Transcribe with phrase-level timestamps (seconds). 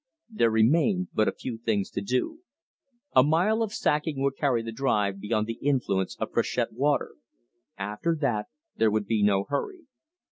[0.31, 2.39] There remained but a few things to do.
[3.15, 7.11] A mile of sacking would carry the drive beyond the influence of freshet water.
[7.77, 9.81] After that there would be no hurry.